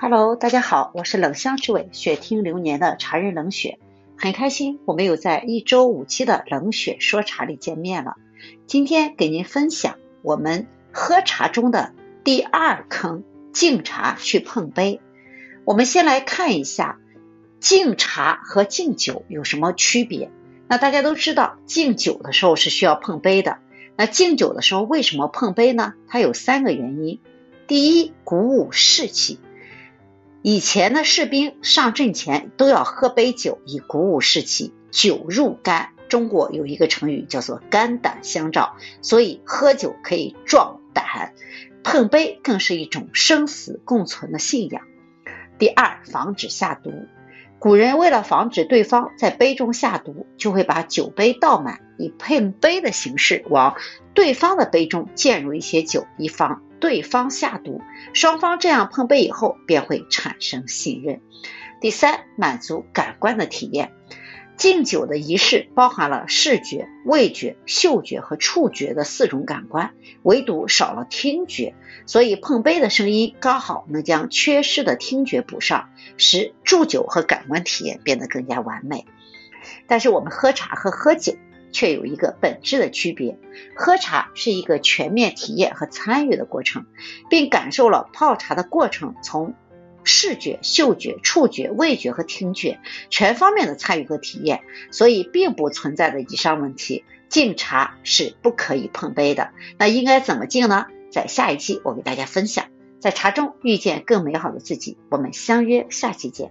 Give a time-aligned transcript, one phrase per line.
[0.00, 3.80] Hello，大家好，我是冷香之味雪听流年的茶人冷雪，
[4.16, 8.14] 很开心我们又在一周五期的冷雪说茶里见面了。
[8.68, 15.00] 今天给您分享我们喝茶中的第二坑，敬茶去碰杯。
[15.64, 17.00] 我们先来看一下
[17.58, 20.30] 敬茶和敬酒有什么区别。
[20.68, 23.58] 那大家都知道，敬酒的时候是需要碰杯的。
[23.96, 25.94] 那敬酒的时候为什么碰杯呢？
[26.06, 27.18] 它有三个原因。
[27.66, 29.40] 第一，鼓舞士气。
[30.42, 35.90] 以前的士兵上阵前都要喝杯酒以鼓舞士气，酒入肝。
[36.08, 41.34] 中国有一个成语叫做肝胆相照，所以喝酒可以壮胆，
[41.82, 44.82] 碰杯更是一种生死共存的信仰。
[45.58, 46.90] 第二，防止下毒。
[47.60, 53.74] 古人为了防止对方在杯中下毒，就会把酒杯倒满，以碰杯的形式往
[54.14, 57.80] 对方的杯中溅入一些酒，以防对方下毒。
[58.12, 61.20] 双方这样碰杯以后，便会产生信任。
[61.80, 63.90] 第三，满足感官的体验。
[64.58, 69.92] 敬酒的仪式包含了视觉、味觉、嗅觉和触觉的四种感官，
[70.24, 71.74] 唯独少了听觉，
[72.06, 79.06] 所以碰杯的声音刚好能将缺失的听觉补上，使祝酒和感官体验变得更加完美。
[79.86, 81.36] 但是我们喝茶和喝酒
[81.70, 83.38] 却有一个本质的区别，
[83.76, 86.84] 喝茶是一个全面体验和参与的过程，
[87.30, 89.54] 并感受了泡茶的过程从。
[90.08, 97.04] 视觉、嗅觉、触觉、味觉和听觉全方面的参与和体验，所以并不存在的以上问题。
[97.28, 100.86] 敬茶是不可以碰杯的，那应该怎么敬呢？
[101.12, 102.64] 在下一期我给大家分享，
[103.00, 104.96] 在茶中遇见更美好的自己。
[105.10, 106.50] 我们相约下期见。